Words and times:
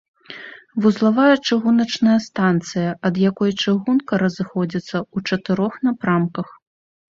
Вузлавая 0.85 1.35
чыгуначная 1.47 2.15
станцыя, 2.29 2.91
ад 3.11 3.15
якой 3.31 3.51
чыгунка 3.65 4.13
разыходзіцца 4.25 4.95
ў 5.15 5.31
чатырох 5.31 5.73
напрамках. 5.89 6.47